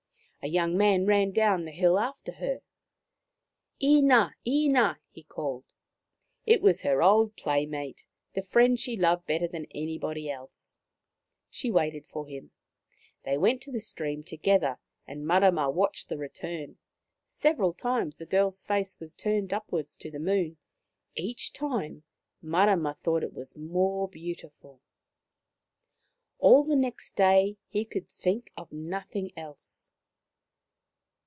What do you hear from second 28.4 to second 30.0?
of nothing else.